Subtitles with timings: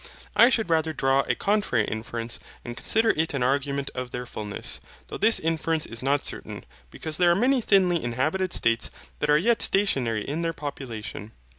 [0.35, 4.81] I should rather draw a contrary inference and consider it an argument of their fullness,
[5.09, 9.37] though this inference is not certain, because there are many thinly inhabited states that are
[9.37, 11.33] yet stationary in their population.